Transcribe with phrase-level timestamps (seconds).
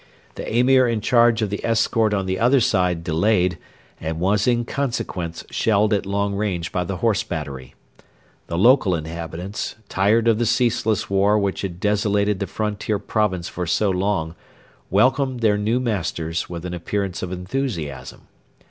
[0.33, 3.59] The Emir in charge of the escort on the other side delayed,
[3.99, 7.75] and was in consequence shelled at long range by the Horse battery.
[8.47, 13.67] The local inhabitants, tired of the ceaseless war which had desolated the frontier province for
[13.67, 14.33] so long,
[14.89, 18.21] welcomed their new masters with an appearance of enthusiasm.